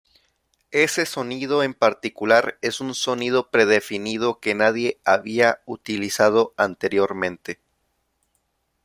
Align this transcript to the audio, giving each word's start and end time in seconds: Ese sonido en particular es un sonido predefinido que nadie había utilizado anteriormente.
Ese 0.71 1.05
sonido 1.05 1.61
en 1.61 1.75
particular 1.75 2.57
es 2.63 2.81
un 2.81 2.95
sonido 2.95 3.51
predefinido 3.51 4.39
que 4.39 4.55
nadie 4.55 4.99
había 5.05 5.61
utilizado 5.67 6.55
anteriormente. 6.57 7.61